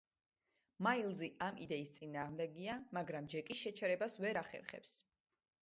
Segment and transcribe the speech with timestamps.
[0.87, 4.97] მაილზი ამ იდეის წინააღმდეგია მაგრამ ჯეკის შეჩერებას ვერ ახერხებს.